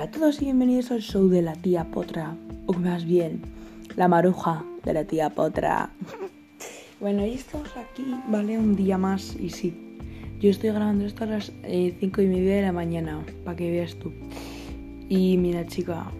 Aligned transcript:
Hola 0.00 0.08
a 0.08 0.12
todos 0.12 0.40
y 0.40 0.46
bienvenidos 0.46 0.92
al 0.92 1.02
show 1.02 1.28
de 1.28 1.42
la 1.42 1.52
tía 1.52 1.84
Potra, 1.90 2.34
o 2.64 2.72
más 2.72 3.04
bien, 3.04 3.42
la 3.96 4.08
maruja 4.08 4.64
de 4.82 4.94
la 4.94 5.04
tía 5.04 5.28
Potra. 5.28 5.90
bueno, 7.00 7.26
y 7.26 7.34
estamos 7.34 7.68
aquí, 7.76 8.06
¿vale? 8.28 8.58
Un 8.58 8.76
día 8.76 8.96
más 8.96 9.36
y 9.38 9.50
sí, 9.50 9.74
yo 10.40 10.48
estoy 10.48 10.70
grabando 10.70 11.04
esto 11.04 11.24
a 11.24 11.26
las 11.26 11.52
5 11.64 11.64
eh, 11.64 11.98
y 12.00 12.26
media 12.26 12.54
de 12.54 12.62
la 12.62 12.72
mañana, 12.72 13.22
para 13.44 13.58
que 13.58 13.70
veas 13.70 13.94
tú. 13.96 14.10
Y 15.10 15.36
mira 15.36 15.66
chica, 15.66 16.10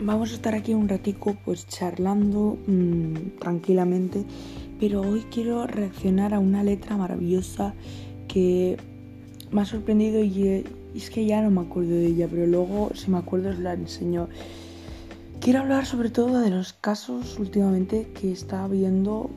vamos 0.00 0.30
a 0.30 0.34
estar 0.34 0.54
aquí 0.54 0.74
un 0.74 0.88
ratico 0.88 1.36
pues 1.44 1.66
charlando 1.66 2.56
mmm, 2.68 3.14
tranquilamente, 3.40 4.22
pero 4.78 5.00
hoy 5.00 5.24
quiero 5.32 5.66
reaccionar 5.66 6.34
a 6.34 6.38
una 6.38 6.62
letra 6.62 6.96
maravillosa 6.96 7.74
que 8.28 8.76
me 9.50 9.62
ha 9.62 9.64
sorprendido 9.64 10.22
y 10.22 10.64
es 10.94 11.10
que 11.10 11.26
ya 11.26 11.42
no 11.42 11.50
me 11.50 11.60
acuerdo 11.60 11.90
de 11.90 12.06
ella, 12.06 12.28
pero 12.30 12.46
luego 12.46 12.90
si 12.94 13.10
me 13.10 13.18
acuerdo 13.18 13.50
os 13.50 13.58
la 13.58 13.74
enseño. 13.74 14.28
Quiero 15.40 15.60
hablar 15.60 15.86
sobre 15.86 16.10
todo 16.10 16.40
de 16.40 16.50
los 16.50 16.72
casos 16.72 17.38
últimamente 17.38 18.08
que 18.12 18.32
está 18.32 18.66
viendo, 18.66 19.30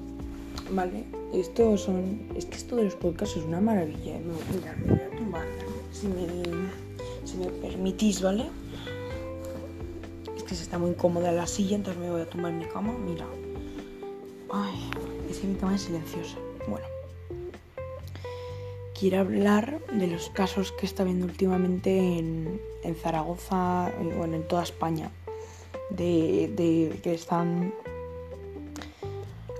¿vale? 0.71 1.05
Esto 1.33 1.77
son, 1.77 2.27
es 2.35 2.45
que 2.45 2.57
esto 2.57 2.75
de 2.75 2.85
los 2.85 2.95
podcasts 2.95 3.37
es 3.37 3.43
una 3.43 3.61
maravilla. 3.61 4.17
me 4.19 4.93
voy 4.93 4.99
a 4.99 5.17
tumbar, 5.17 5.45
si 5.91 6.07
me, 6.07 6.27
si 7.23 7.37
me 7.37 7.45
permitís, 7.47 8.21
¿vale? 8.21 8.49
Es 10.35 10.43
que 10.43 10.55
se 10.55 10.63
está 10.63 10.79
muy 10.79 10.93
cómoda 10.95 11.31
la 11.31 11.45
silla, 11.45 11.75
entonces 11.75 12.01
me 12.01 12.09
voy 12.09 12.21
a 12.21 12.29
tumbar 12.29 12.51
en 12.51 12.59
mi 12.59 12.65
cama. 12.65 12.93
Mira. 12.97 13.25
Ay, 14.51 14.89
es 15.29 15.37
que 15.37 15.47
mi 15.47 15.55
cama 15.55 15.75
es 15.75 15.83
silenciosa. 15.83 16.37
Bueno 16.67 17.00
quiero 19.01 19.21
hablar 19.21 19.81
de 19.91 20.05
los 20.05 20.29
casos 20.29 20.71
que 20.73 20.85
está 20.85 21.03
viendo 21.03 21.25
últimamente 21.25 22.19
en, 22.19 22.61
Zaragoza, 23.01 23.91
bueno, 24.15 24.35
en 24.35 24.47
toda 24.47 24.61
España, 24.61 25.09
de, 25.89 26.99
que 27.01 27.15
están 27.15 27.73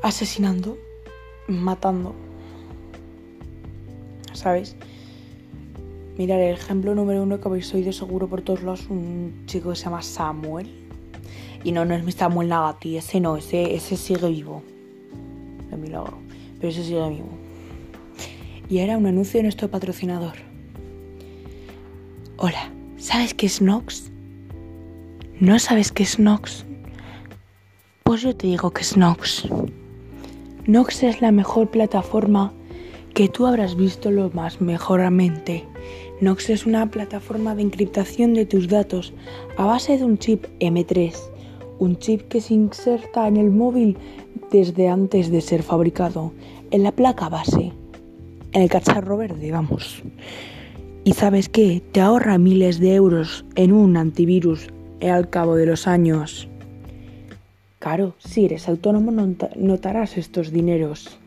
asesinando, 0.03 0.77
matando, 1.47 2.13
¿sabes? 4.33 4.75
Mirad, 6.19 6.39
el 6.39 6.53
ejemplo 6.53 6.93
número 6.93 7.23
uno 7.23 7.41
que 7.41 7.47
habéis 7.47 7.73
oído 7.73 7.91
seguro 7.91 8.27
por 8.27 8.43
todos 8.43 8.61
lados, 8.61 8.85
un 8.91 9.45
chico 9.47 9.71
que 9.71 9.75
se 9.75 9.85
llama 9.85 10.03
Samuel. 10.03 10.69
Y 11.63 11.71
no, 11.71 11.83
no 11.83 11.95
es 11.95 12.03
mi 12.03 12.11
Samuel 12.11 12.49
Nagati, 12.49 12.97
ese 12.97 13.19
no, 13.19 13.37
ese, 13.37 13.73
ese 13.73 13.97
sigue 13.97 14.29
vivo. 14.29 14.61
De 15.71 15.77
milagro. 15.77 16.19
Pero 16.59 16.69
ese 16.69 16.83
sigue 16.83 17.09
vivo 17.09 17.40
y 18.71 18.79
era 18.79 18.97
un 18.97 19.05
anuncio 19.05 19.39
de 19.39 19.43
nuestro 19.43 19.69
patrocinador. 19.69 20.35
Hola, 22.37 22.71
¿sabes 22.95 23.33
qué 23.33 23.45
es 23.45 23.61
Nox? 23.61 24.09
¿No 25.41 25.59
sabes 25.59 25.91
qué 25.91 26.03
es 26.03 26.19
Nox? 26.19 26.65
Pues 28.03 28.21
yo 28.21 28.33
te 28.33 28.47
digo 28.47 28.71
que 28.71 28.83
es 28.83 28.95
Nox. 28.95 29.45
Nox 30.67 31.03
es 31.03 31.21
la 31.21 31.33
mejor 31.33 31.69
plataforma 31.69 32.53
que 33.13 33.27
tú 33.27 33.45
habrás 33.45 33.75
visto 33.75 34.09
lo 34.09 34.29
más 34.29 34.61
mejoramente. 34.61 35.65
Nox 36.21 36.49
es 36.49 36.65
una 36.65 36.89
plataforma 36.89 37.55
de 37.55 37.63
encriptación 37.63 38.33
de 38.33 38.45
tus 38.45 38.69
datos 38.69 39.13
a 39.57 39.65
base 39.65 39.97
de 39.97 40.05
un 40.05 40.17
chip 40.17 40.45
M3, 40.61 41.13
un 41.79 41.97
chip 41.97 42.21
que 42.29 42.39
se 42.39 42.53
inserta 42.53 43.27
en 43.27 43.35
el 43.35 43.51
móvil 43.51 43.97
desde 44.49 44.87
antes 44.87 45.29
de 45.29 45.41
ser 45.41 45.61
fabricado, 45.61 46.31
en 46.71 46.83
la 46.83 46.93
placa 46.93 47.27
base 47.27 47.73
en 48.53 48.61
el 48.61 48.69
cacharro 48.69 49.17
verde, 49.17 49.51
vamos. 49.51 50.03
Y 51.03 51.13
sabes 51.13 51.49
qué, 51.49 51.81
te 51.91 52.01
ahorra 52.01 52.37
miles 52.37 52.79
de 52.79 52.95
euros 52.95 53.45
en 53.55 53.71
un 53.71 53.97
antivirus 53.97 54.67
al 55.01 55.29
cabo 55.29 55.55
de 55.55 55.65
los 55.65 55.87
años. 55.87 56.47
Claro, 57.79 58.15
si 58.19 58.45
eres 58.45 58.69
autónomo 58.69 59.11
notarás 59.55 60.17
estos 60.17 60.51
dineros, 60.51 61.17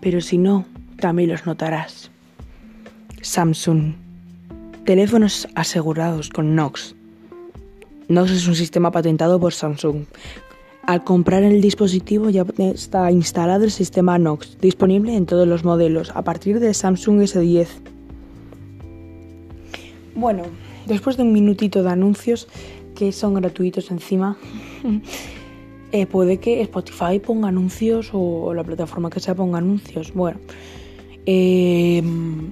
pero 0.00 0.20
si 0.20 0.38
no, 0.38 0.66
también 0.98 1.30
los 1.30 1.46
notarás. 1.46 2.10
Samsung. 3.22 3.94
Teléfonos 4.84 5.48
asegurados 5.54 6.30
con 6.30 6.54
Nox. 6.56 6.96
Nox 8.08 8.30
es 8.30 8.48
un 8.48 8.54
sistema 8.54 8.90
patentado 8.90 9.38
por 9.38 9.52
Samsung 9.52 10.06
al 10.86 11.02
comprar 11.02 11.42
el 11.42 11.60
dispositivo 11.60 12.30
ya 12.30 12.46
está 12.58 13.10
instalado 13.10 13.64
el 13.64 13.72
sistema 13.72 14.18
Nox, 14.18 14.56
disponible 14.60 15.16
en 15.16 15.26
todos 15.26 15.46
los 15.46 15.64
modelos 15.64 16.12
a 16.14 16.22
partir 16.22 16.60
de 16.60 16.72
Samsung 16.72 17.20
S10. 17.22 17.66
Bueno, 20.14 20.44
después 20.86 21.16
de 21.16 21.24
un 21.24 21.32
minutito 21.32 21.82
de 21.82 21.90
anuncios 21.90 22.48
que 22.94 23.12
son 23.12 23.34
gratuitos 23.34 23.90
encima, 23.90 24.38
eh, 25.92 26.06
puede 26.06 26.38
que 26.38 26.62
Spotify 26.62 27.18
ponga 27.18 27.48
anuncios 27.48 28.10
o, 28.12 28.54
la 28.54 28.62
plataforma 28.62 29.10
que 29.10 29.20
sea 29.20 29.34
ponga 29.34 29.58
anuncios. 29.58 30.14
Bueno, 30.14 30.38
em, 31.26 32.50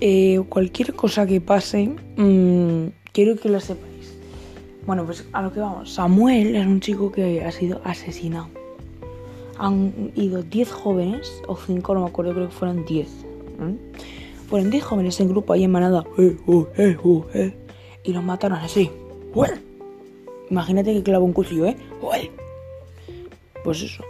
eh, 0.00 0.40
cualquier 0.48 0.94
cosa 0.94 1.26
que 1.26 1.40
pase, 1.40 1.90
mm, 2.16 2.86
quiero 3.12 3.36
que 3.36 3.48
lo 3.48 3.58
sepáis. 3.58 3.93
Bueno, 4.86 5.06
pues 5.06 5.24
a 5.32 5.40
lo 5.40 5.52
que 5.52 5.60
vamos. 5.60 5.94
Samuel 5.94 6.56
es 6.56 6.66
un 6.66 6.80
chico 6.80 7.10
que 7.10 7.44
ha 7.44 7.50
sido 7.50 7.80
asesinado. 7.84 8.48
Han 9.58 10.12
ido 10.14 10.42
10 10.42 10.72
jóvenes, 10.72 11.42
o 11.46 11.56
5, 11.56 11.94
no 11.94 12.00
me 12.00 12.06
acuerdo, 12.08 12.34
creo 12.34 12.48
que 12.48 12.54
fueron 12.54 12.84
10. 12.84 13.08
Fueron 14.48 14.70
10 14.70 14.84
jóvenes 14.84 15.20
en 15.20 15.28
grupo 15.28 15.52
ahí 15.52 15.64
en 15.64 15.70
manada. 15.70 16.04
Eh, 16.18 16.36
eh, 16.76 16.98
eh, 17.34 17.56
y 18.02 18.12
los 18.12 18.22
mataron 18.22 18.58
así. 18.58 18.90
Imagínate 20.50 20.92
que 20.92 21.02
clava 21.02 21.24
un 21.24 21.32
cuchillo, 21.32 21.66
¿eh? 21.66 21.76
Pues 23.62 23.80
eso. 23.82 24.04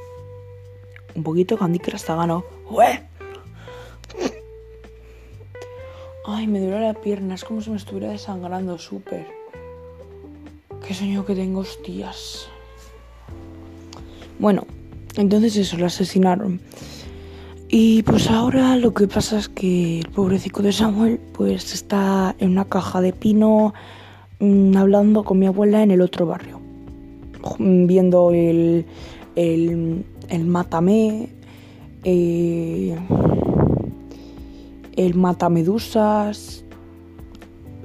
Un 1.15 1.23
poquito 1.23 1.57
Candy 1.57 1.79
Crush 1.79 2.05
ganado. 2.07 2.45
Ay, 6.27 6.47
me 6.47 6.59
duele 6.59 6.81
la 6.81 6.95
pierna, 6.95 7.35
es 7.35 7.45
como 7.45 7.61
si 7.61 7.71
me 7.71 7.77
estuviera 7.77 8.11
desangrando 8.11 8.79
súper. 8.79 9.44
Qué 10.87 10.93
sueño 10.93 11.25
que 11.25 11.35
tengo, 11.35 11.61
hostias. 11.61 12.47
Bueno, 14.39 14.67
entonces 15.17 15.57
eso, 15.57 15.79
lo 15.79 15.87
asesinaron. 15.87 16.61
Y 17.69 18.03
pues 18.03 18.31
ahora 18.31 18.77
lo 18.77 18.93
que 18.93 19.09
pasa 19.09 19.39
es 19.39 19.49
que 19.49 20.01
el 20.01 20.09
pobrecito 20.11 20.63
de 20.63 20.73
Samuel 20.73 21.19
pues 21.33 21.73
está 21.73 22.37
en 22.39 22.51
una 22.51 22.67
caja 22.67 23.01
de 23.01 23.13
pino 23.13 23.73
mm, 24.41 24.77
hablando 24.77 25.25
con 25.25 25.39
mi 25.39 25.47
abuela 25.47 25.83
en 25.83 25.91
el 25.91 26.03
otro 26.03 26.27
barrio. 26.27 26.61
Viendo 27.59 28.31
el, 28.31 28.85
el, 29.37 30.05
el 30.29 30.45
Mátame, 30.45 31.31
eh, 32.05 32.97
el 34.97 35.15
Matamedusas, 35.15 36.65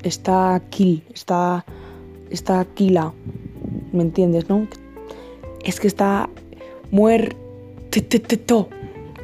está 0.04 0.62
Kill, 0.70 1.04
está 1.14 1.66
está 2.29 2.59
Aquila, 2.59 3.13
¿me 3.91 4.03
entiendes, 4.03 4.50
no? 4.50 4.67
Es 5.63 5.79
que 5.79 5.88
está 5.88 6.29
muerto. 6.91 7.38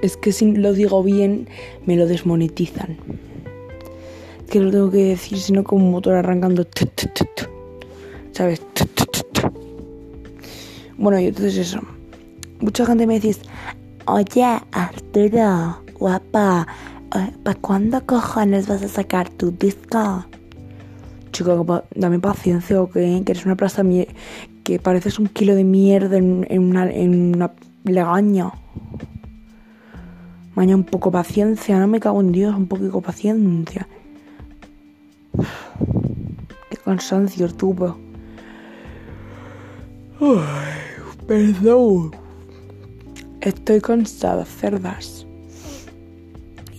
Es 0.01 0.17
que 0.17 0.31
si 0.31 0.53
lo 0.53 0.73
digo 0.73 1.03
bien, 1.03 1.47
me 1.85 1.95
lo 1.95 2.07
desmonetizan. 2.07 2.97
que 4.49 4.59
lo 4.59 4.71
tengo 4.71 4.91
que 4.91 5.03
decir, 5.03 5.39
sino 5.39 5.63
como 5.63 5.85
un 5.85 5.91
motor 5.91 6.15
arrancando. 6.15 6.65
¿Sabes? 8.31 8.61
Bueno, 10.97 11.19
y 11.19 11.27
entonces 11.27 11.57
eso. 11.57 11.79
Mucha 12.59 12.85
gente 12.85 13.05
me 13.05 13.19
dice, 13.19 13.41
oye, 14.05 14.59
Arturo, 14.71 15.81
guapa, 15.99 16.67
eh, 17.15 17.31
¿para 17.43 17.59
cuándo 17.59 18.05
cojones 18.05 18.67
vas 18.67 18.81
a 18.81 18.87
sacar 18.87 19.29
tu 19.29 19.51
disco? 19.51 20.25
Chico, 21.35 21.83
dame 21.93 22.19
paciencia 22.19 22.81
o 22.81 22.89
que, 22.89 23.17
eres 23.17 23.45
una 23.45 23.55
plaza 23.57 23.83
que 24.63 24.79
pareces 24.79 25.19
un 25.19 25.27
kilo 25.27 25.53
de 25.53 25.65
mierda 25.65 26.15
en, 26.17 26.45
una, 26.57 26.89
en 26.89 27.35
una 27.35 27.51
legaña. 27.83 28.51
Mañana 30.55 30.77
un 30.77 30.85
poco 30.85 31.11
paciencia, 31.11 31.77
no 31.77 31.87
me 31.87 31.99
cago 31.99 32.21
en 32.21 32.31
Dios, 32.31 32.55
un 32.55 32.67
poquito 32.67 33.01
paciencia. 33.01 33.85
Qué 36.69 36.77
cansancio 36.77 37.49
tuvo. 37.53 37.97
perdón. 41.27 42.15
Estoy 43.41 43.81
cansada, 43.81 44.45
cerdas. 44.45 45.27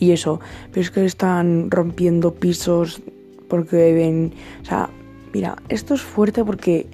Y 0.00 0.12
eso, 0.12 0.40
pero 0.70 0.80
es 0.80 0.90
que 0.90 1.04
están 1.04 1.70
rompiendo 1.70 2.34
pisos 2.34 3.02
porque 3.48 3.92
ven, 3.92 4.32
o 4.62 4.64
sea, 4.64 4.90
mira, 5.32 5.56
esto 5.68 5.94
es 5.94 6.02
fuerte 6.02 6.44
porque 6.44 6.86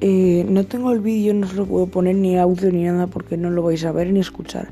eh, 0.00 0.46
no 0.48 0.64
tengo 0.64 0.92
el 0.92 1.00
vídeo, 1.00 1.34
no 1.34 1.46
se 1.46 1.56
lo 1.56 1.66
puedo 1.66 1.86
poner 1.86 2.16
ni 2.16 2.38
audio 2.38 2.72
ni 2.72 2.84
nada 2.84 3.06
porque 3.06 3.36
no 3.36 3.50
lo 3.50 3.62
vais 3.62 3.84
a 3.84 3.92
ver 3.92 4.12
ni 4.12 4.20
escuchar. 4.20 4.68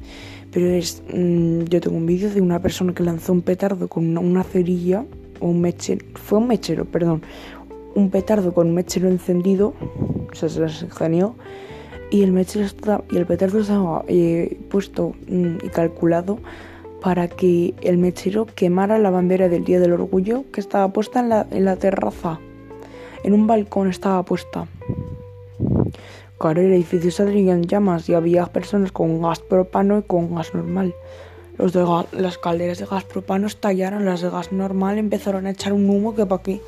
Pero 0.51 0.67
es, 0.69 1.03
mm, 1.13 1.65
yo 1.65 1.81
tengo 1.81 1.97
un 1.97 2.07
vídeo 2.07 2.31
de 2.31 2.41
una 2.41 2.61
persona 2.61 2.95
que 2.95 3.03
lanzó 3.03 3.33
un 3.33 3.43
petardo 3.43 3.89
con 3.89 4.17
una, 4.17 4.43
cerilla 4.43 5.05
un 5.41 5.61
mechero, 5.61 6.05
fue 6.15 6.39
un 6.39 6.49
mechero, 6.49 6.85
perdón, 6.85 7.23
un 7.95 8.11
petardo 8.11 8.53
con 8.53 8.69
un 8.69 8.75
mechero 8.75 9.09
encendido, 9.09 9.75
o 10.33 10.35
sea, 10.35 10.49
se 10.49 10.61
las 10.61 10.85
y 12.11 12.23
el 12.23 12.33
mechero 12.33 12.65
estaba, 12.65 13.05
y 13.11 13.19
el 13.19 13.27
petardo 13.27 13.61
estaba 13.61 14.05
eh, 14.09 14.59
puesto 14.71 15.15
mm, 15.29 15.57
y 15.65 15.69
calculado 15.69 16.39
para 17.01 17.29
que 17.29 17.75
el 17.83 17.99
mechero 17.99 18.47
quemara 18.47 18.99
la 18.99 19.11
bandera 19.11 19.49
del 19.49 19.65
Día 19.65 19.81
del 19.81 19.93
Orgullo 19.93 20.45
que 20.53 20.61
estaba 20.61 20.93
puesta 20.93 21.21
en 21.21 21.65
la, 21.65 21.77
terraza. 21.77 22.41
En 23.23 23.33
un 23.33 23.47
balcón 23.47 23.89
estaba 23.89 24.23
puesta. 24.25 24.67
Claro, 26.39 26.61
el 26.61 26.73
edificio 26.73 27.11
saldría 27.11 27.53
en 27.53 27.65
llamas 27.65 28.09
y 28.09 28.15
había 28.15 28.47
personas 28.47 28.93
con 28.93 29.21
gas 29.21 29.41
propano 29.41 29.99
y 29.99 30.03
con 30.03 30.35
gas 30.35 30.55
normal. 30.55 30.95
Las 32.13 32.39
calderas 32.39 32.79
de 32.79 32.87
gas 32.87 33.05
propano 33.05 33.49
estallaron, 33.49 34.05
las 34.05 34.21
de 34.21 34.31
gas 34.31 34.53
normal 34.53 34.99
empezaron 34.99 35.47
a 35.47 35.51
echar 35.51 35.73
un 35.73 35.91
humo 35.91 36.15
que 36.15 36.27
pa' 36.27 36.43
qué. 36.43 36.61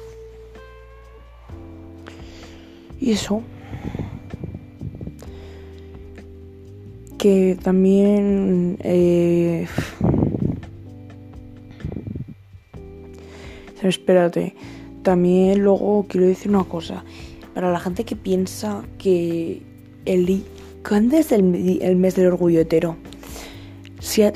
Y 3.00 3.12
eso. 3.12 3.42
Que 7.18 7.56
también... 7.62 8.78
Eh, 8.80 9.66
espérate. 13.88 14.54
También 15.02 15.62
luego 15.62 16.06
quiero 16.08 16.26
decir 16.26 16.50
una 16.50 16.64
cosa. 16.64 17.04
Para 17.54 17.72
la 17.72 17.80
gente 17.80 18.04
que 18.04 18.16
piensa 18.16 18.82
que 18.98 19.62
el 20.04 20.44
¿cuándo 20.86 21.16
es 21.16 21.32
el, 21.32 21.42
mes 21.42 22.14
del 22.14 22.26
orgullo 22.26 22.60
hetero? 22.60 22.96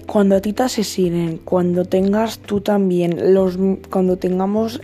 Cuando 0.06 0.36
a 0.36 0.40
ti 0.40 0.52
te 0.52 0.62
asesinen, 0.62 1.38
cuando 1.38 1.84
tengas 1.84 2.38
tú 2.38 2.60
también, 2.60 3.34
los, 3.34 3.58
cuando 3.90 4.18
tengamos 4.18 4.80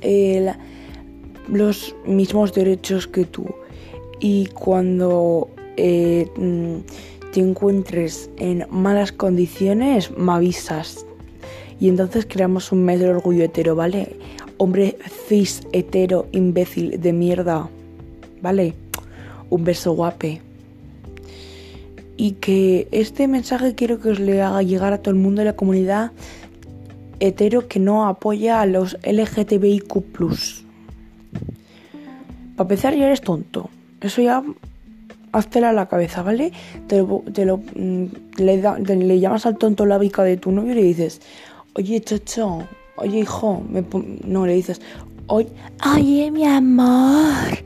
los 1.49 1.95
mismos 2.06 2.55
derechos 2.55 3.06
que 3.06 3.25
tú 3.25 3.47
y 4.21 4.47
cuando 4.47 5.51
eh, 5.77 6.27
mm, 6.37 7.33
te 7.33 7.41
encuentres 7.41 8.31
en 8.39 8.67
malas 8.71 9.13
condiciones, 9.13 10.11
me 10.17 10.33
avisas. 10.33 11.06
Y 11.79 11.89
entonces 11.89 12.27
creamos 12.29 12.73
un 12.73 12.85
mes 12.85 13.01
del 13.01 13.11
orgullo 13.11 13.45
hetero, 13.45 13.75
¿vale? 13.75 14.17
Hombre 14.62 14.99
cis, 15.27 15.62
hetero, 15.73 16.27
imbécil 16.33 17.01
de 17.01 17.12
mierda. 17.15 17.71
¿vale? 18.41 18.75
Un 19.49 19.65
beso 19.65 19.93
guape. 19.93 20.41
Y 22.17 22.33
que 22.33 22.89
este 22.91 23.29
mensaje 23.29 23.75
quiero 23.75 24.01
que 24.01 24.11
os 24.11 24.21
le 24.21 24.43
haga 24.43 24.62
llegar 24.62 24.93
a 24.93 24.99
todo 24.99 25.15
el 25.15 25.21
mundo 25.21 25.41
de 25.41 25.47
la 25.47 25.57
comunidad 25.57 26.12
hetero 27.19 27.69
que 27.69 27.79
no 27.79 28.07
apoya 28.07 28.61
a 28.61 28.67
los 28.67 28.97
LGTBIQ. 29.03 29.89
Para 32.56 32.65
empezar, 32.65 32.95
ya 32.95 33.06
eres 33.06 33.21
tonto. 33.21 33.71
Eso 34.01 34.23
ya 34.23 34.43
háztela 35.33 35.73
la 35.73 35.87
cabeza, 35.87 36.23
¿vale? 36.23 36.53
Te 36.87 37.03
lo, 37.03 37.59
mm, 37.59 38.05
le, 38.39 39.21
llamas 39.21 39.47
al 39.47 39.59
tonto 39.59 39.87
la 39.87 39.99
bica 39.99 40.23
de 40.25 40.37
tu 40.39 40.51
novio 40.51 40.73
y 40.73 40.77
le 40.77 40.83
dices, 40.83 41.21
oye, 41.75 42.01
chocho, 42.01 42.67
oye, 43.00 43.20
hijo, 43.20 43.62
no, 44.25 44.47
le 44.47 44.55
dices, 44.55 44.81
oye, 45.26 46.31
mi 46.31 46.44
amor, 46.44 47.58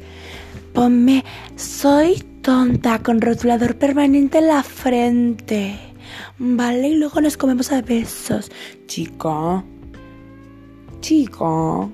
Ponme, 0.74 1.24
soy 1.54 2.16
tonta 2.42 3.00
con 3.00 3.20
rotulador 3.20 3.76
permanente 3.76 4.38
en 4.38 4.48
la 4.48 4.64
frente. 4.64 5.78
Vale, 6.36 6.88
y 6.88 6.96
luego 6.96 7.20
nos 7.20 7.36
comemos 7.36 7.70
a 7.70 7.80
besos. 7.80 8.50
Chica, 8.88 9.62
chica, 11.00 11.88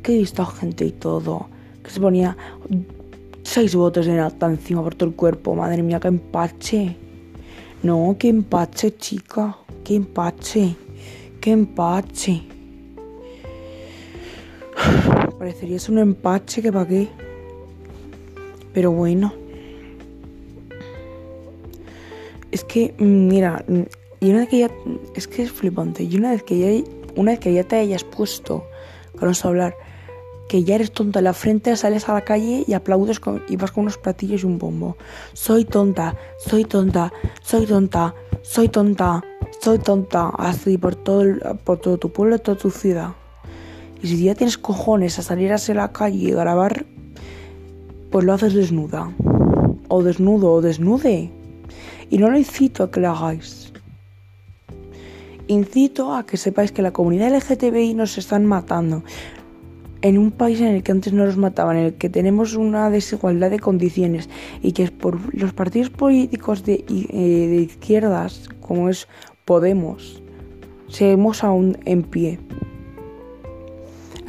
que 0.00 0.18
visto 0.18 0.46
gente 0.46 0.84
y 0.84 0.92
todo. 0.92 1.48
Que 1.82 1.90
se 1.90 2.00
ponía 2.00 2.36
seis 3.42 3.74
botes 3.74 4.06
de 4.06 4.14
nata 4.14 4.46
encima 4.46 4.80
por 4.84 4.94
todo 4.94 5.08
el 5.08 5.16
cuerpo. 5.16 5.56
Madre 5.56 5.82
mía, 5.82 5.98
qué 5.98 6.06
empache. 6.06 6.96
No, 7.82 8.14
qué 8.16 8.28
empache, 8.28 8.96
chica. 8.96 9.56
Qué 9.82 9.96
empache. 9.96 10.76
Qué 11.40 11.50
empache. 11.50 12.44
Parecería 15.40 15.78
un 15.88 15.98
empache 15.98 16.60
que 16.60 16.70
para 16.70 16.86
qué. 16.86 17.08
Pero 18.74 18.92
bueno. 18.92 19.32
Es 22.50 22.62
que, 22.62 22.92
mm, 22.98 23.26
mira, 23.26 23.64
mm, 23.66 23.80
y 24.20 24.30
una 24.32 24.40
vez 24.40 24.48
que 24.50 24.58
ya. 24.58 24.70
Es 25.14 25.26
que 25.26 25.44
es 25.44 25.50
flipante. 25.50 26.02
Y 26.02 26.14
una 26.18 26.32
vez 26.32 26.42
que 26.42 26.58
ya, 26.58 26.90
una 27.16 27.30
vez 27.32 27.40
que 27.40 27.54
ya 27.54 27.64
te 27.64 27.76
hayas 27.76 28.04
puesto, 28.04 28.66
vamos 29.18 29.42
a 29.42 29.48
hablar, 29.48 29.74
que 30.46 30.62
ya 30.62 30.74
eres 30.74 30.92
tonta 30.92 31.20
en 31.20 31.24
la 31.24 31.32
frente, 31.32 31.74
sales 31.74 32.06
a 32.10 32.12
la 32.12 32.20
calle 32.20 32.62
y 32.66 32.74
aplaudes 32.74 33.18
y 33.48 33.56
vas 33.56 33.72
con 33.72 33.84
unos 33.84 33.96
platillos 33.96 34.42
y 34.42 34.44
un 34.44 34.58
bombo. 34.58 34.98
Soy 35.32 35.64
tonta, 35.64 36.18
soy 36.36 36.66
tonta, 36.66 37.14
soy 37.40 37.64
tonta, 37.64 38.14
soy 38.42 38.68
tonta, 38.68 39.24
soy 39.58 39.78
tonta. 39.78 40.32
Así 40.36 40.76
por 40.76 40.96
todo, 40.96 41.24
por 41.64 41.78
todo 41.78 41.96
tu 41.96 42.12
pueblo, 42.12 42.38
toda 42.40 42.58
tu 42.58 42.70
ciudad. 42.70 43.14
Y 44.02 44.08
si 44.08 44.24
ya 44.24 44.34
tienes 44.34 44.56
cojones 44.56 45.18
a 45.18 45.22
salir 45.22 45.52
a 45.52 45.74
la 45.74 45.92
calle 45.92 46.18
y 46.18 46.30
grabar, 46.30 46.86
pues 48.10 48.24
lo 48.24 48.32
haces 48.32 48.54
desnuda. 48.54 49.12
O 49.88 50.02
desnudo 50.02 50.52
o 50.52 50.60
desnude. 50.60 51.30
Y 52.08 52.18
no 52.18 52.30
lo 52.30 52.38
incito 52.38 52.82
a 52.82 52.90
que 52.90 53.00
lo 53.00 53.10
hagáis. 53.10 53.72
Incito 55.48 56.14
a 56.14 56.24
que 56.26 56.36
sepáis 56.36 56.72
que 56.72 56.82
la 56.82 56.92
comunidad 56.92 57.34
LGTBI 57.34 57.94
nos 57.94 58.16
están 58.18 58.46
matando. 58.46 59.02
En 60.02 60.16
un 60.16 60.30
país 60.30 60.60
en 60.60 60.68
el 60.68 60.82
que 60.82 60.92
antes 60.92 61.12
no 61.12 61.26
los 61.26 61.36
mataban, 61.36 61.76
en 61.76 61.84
el 61.86 61.94
que 61.94 62.08
tenemos 62.08 62.54
una 62.54 62.88
desigualdad 62.88 63.50
de 63.50 63.58
condiciones 63.58 64.30
y 64.62 64.72
que 64.72 64.90
por 64.90 65.34
los 65.34 65.52
partidos 65.52 65.90
políticos 65.90 66.64
de, 66.64 66.84
eh, 66.88 67.46
de 67.50 67.56
izquierdas, 67.56 68.48
como 68.60 68.88
es 68.88 69.08
Podemos, 69.44 70.22
seguimos 70.88 71.42
aún 71.42 71.76
en 71.84 72.04
pie. 72.04 72.38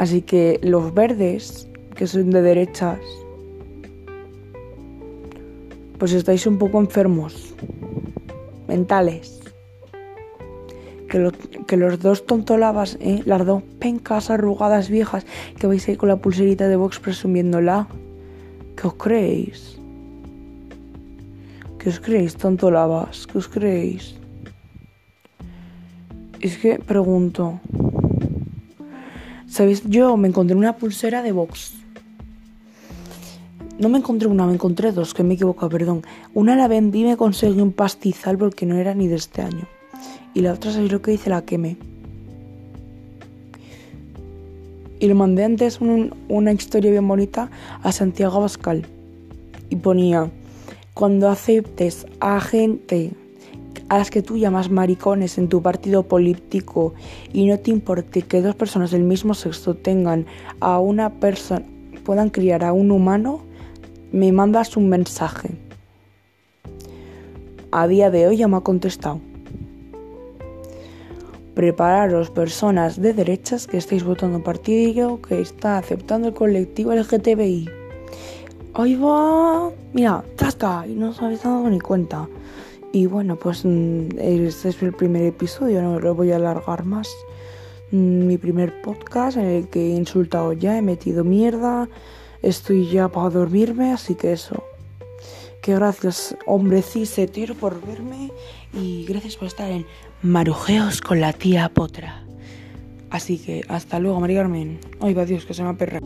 Así 0.02 0.24
que 0.24 0.60
los 0.64 0.96
verdes, 0.96 1.70
que 1.96 2.08
son 2.08 2.32
de 2.32 2.42
derechas, 2.42 2.98
pues 6.00 6.14
estáis 6.14 6.48
un 6.48 6.58
poco 6.58 6.80
enfermos, 6.80 7.54
mentales. 8.68 9.42
Que, 11.08 11.32
que 11.68 11.78
los 11.78 12.00
dos 12.00 12.26
tontolabas, 12.26 12.98
¿eh? 13.00 13.22
las 13.26 13.46
dos 13.46 13.62
pencas 13.78 14.32
arrugadas 14.32 14.90
viejas 14.90 15.24
que 15.60 15.68
vais 15.68 15.88
ahí 15.88 15.98
con 15.98 16.10
la 16.10 16.16
pulserita 16.16 16.68
de 16.68 16.78
Vox 16.78 17.00
presumiéndola, 17.00 17.86
¿qué 18.76 18.88
os 18.88 18.96
creéis? 18.96 19.80
¿Qué 21.78 21.90
os 21.90 22.00
creéis, 22.00 22.36
tontolabas? 22.38 23.28
¿Qué 23.28 23.38
os 23.38 23.48
creéis? 23.48 24.16
Es 26.40 26.58
que 26.58 26.80
pregunto, 26.80 27.60
¿sabéis? 29.52 29.84
Yo 29.86 30.18
me 30.18 30.30
encontré 30.30 30.56
una 30.56 30.78
pulsera 30.78 31.22
de 31.22 31.32
Vox 31.32 31.82
no 33.82 33.90
me 33.90 33.98
encontré 33.98 34.28
una, 34.28 34.46
me 34.46 34.54
encontré 34.54 34.92
dos, 34.92 35.16
que 35.16 35.24
me 35.24 35.34
equivoco, 35.34 35.68
perdón. 35.68 36.04
Una 36.36 36.56
la 36.56 36.68
vendí 36.68 37.02
y 37.02 37.06
me 37.06 37.18
conseguí 37.18 37.60
un 37.62 37.72
pastizal 37.72 38.38
porque 38.38 38.68
no 38.68 38.76
era 38.76 38.94
ni 38.94 39.08
de 39.08 39.16
este 39.16 39.42
año. 39.42 39.68
Y 40.36 40.42
la 40.42 40.54
otra, 40.54 40.72
¿sabéis 40.72 40.92
lo 40.92 41.02
que 41.02 41.10
dice? 41.10 41.32
La 41.32 41.42
quemé. 41.42 41.78
Y 45.00 45.08
le 45.08 45.16
mandé 45.16 45.46
antes 45.46 45.80
una 45.82 46.52
historia 46.52 46.92
bien 46.92 47.08
bonita 47.08 47.50
a 47.82 47.92
Santiago 47.92 48.38
Abascal. 48.38 48.86
Y 49.72 49.78
ponía, 49.78 50.30
cuando 50.94 51.28
aceptes 51.28 52.06
a 52.20 52.40
gente 52.40 53.14
a 53.92 53.98
las 53.98 54.10
que 54.10 54.22
tú 54.22 54.38
llamas 54.38 54.70
maricones 54.70 55.38
en 55.38 55.50
tu 55.50 55.62
partido 55.62 56.04
político 56.04 56.94
y 57.34 57.46
no 57.46 57.60
te 57.60 57.72
importe 57.72 58.22
que 58.22 58.42
dos 58.42 58.56
personas 58.56 58.92
del 58.92 59.04
mismo 59.04 59.34
sexo 59.34 59.74
tengan 59.74 60.28
a 60.62 60.80
una 60.80 61.10
persona, 61.20 61.66
puedan 62.06 62.30
criar 62.30 62.64
a 62.64 62.72
un 62.72 62.90
humano, 62.90 63.42
me 64.14 64.32
mandas 64.32 64.78
un 64.78 64.88
mensaje. 64.88 65.50
A 67.74 67.86
día 67.86 68.10
de 68.10 68.28
hoy 68.28 68.38
ya 68.38 68.48
me 68.48 68.56
ha 68.56 68.62
contestado. 68.62 69.20
Prepararos 71.54 72.30
personas 72.30 73.02
de 73.02 73.12
derechas 73.14 73.68
que 73.68 73.76
estáis 73.76 74.06
votando 74.06 74.42
partido 74.42 75.22
que 75.22 75.42
está 75.42 75.78
aceptando 75.78 76.30
el 76.30 76.34
colectivo 76.34 76.94
LGTBI. 76.94 77.70
Ahí 78.74 78.96
va, 78.96 79.70
mira, 79.92 80.24
tasca, 80.38 80.88
y 80.88 80.94
no 80.94 81.10
os 81.10 81.22
habéis 81.22 81.44
dado 81.44 81.70
ni 81.70 81.82
cuenta. 81.82 82.30
Y 82.94 83.06
bueno, 83.06 83.38
pues 83.38 83.64
mm, 83.64 84.20
este 84.20 84.70
es 84.70 84.82
el 84.82 84.94
primer 84.94 85.24
episodio, 85.24 85.82
no 85.82 86.00
lo 86.00 86.14
voy 86.14 86.32
a 86.32 86.36
alargar 86.36 86.86
más. 86.86 87.10
Mm, 87.92 88.28
mi 88.28 88.38
primer 88.38 88.82
podcast 88.82 89.38
en 89.38 89.46
el 89.46 89.68
que 89.70 89.80
he 89.80 89.96
insultado 89.96 90.54
ya, 90.54 90.78
he 90.78 90.82
metido 90.82 91.24
mierda, 91.24 91.88
Estoy 92.42 92.90
ya 92.90 93.08
para 93.08 93.30
dormirme, 93.30 93.94
así 93.94 94.16
que 94.16 94.34
eso. 94.34 94.64
Que 95.62 95.76
gracias, 95.76 96.36
hombre 96.48 96.82
tiro 97.32 97.54
por 97.54 97.86
verme 97.86 98.32
y 98.74 99.06
gracias 99.06 99.36
por 99.36 99.48
estar 99.48 99.70
en 99.70 99.86
Marujeos 100.24 101.02
con 101.02 101.22
la 101.22 101.34
tía 101.34 101.70
Potra. 101.70 102.24
Así 103.12 103.38
que 103.38 103.64
hasta 103.68 104.00
luego, 104.00 104.20
María 104.20 104.42
Carmen. 104.42 104.80
Ay, 105.00 105.14
va 105.14 105.26
Dios, 105.26 105.46
que 105.46 105.54
se 105.54 105.62
me 105.62 105.70
ha 105.70 105.74
perra. 105.74 106.00